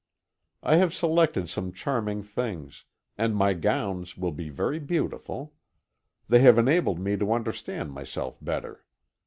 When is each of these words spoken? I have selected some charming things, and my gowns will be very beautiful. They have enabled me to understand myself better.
I 0.63 0.77
have 0.77 0.95
selected 0.95 1.47
some 1.47 1.71
charming 1.71 2.23
things, 2.23 2.85
and 3.19 3.35
my 3.35 3.53
gowns 3.53 4.17
will 4.17 4.31
be 4.31 4.49
very 4.49 4.79
beautiful. 4.79 5.53
They 6.27 6.39
have 6.39 6.57
enabled 6.57 6.99
me 6.99 7.17
to 7.17 7.31
understand 7.33 7.91
myself 7.91 8.37
better. 8.41 8.83